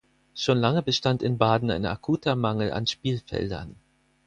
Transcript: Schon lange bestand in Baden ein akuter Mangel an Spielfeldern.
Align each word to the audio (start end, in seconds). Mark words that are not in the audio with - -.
Schon 0.33 0.57
lange 0.57 0.81
bestand 0.81 1.21
in 1.21 1.37
Baden 1.37 1.69
ein 1.69 1.85
akuter 1.85 2.35
Mangel 2.35 2.71
an 2.73 2.87
Spielfeldern. 2.87 3.75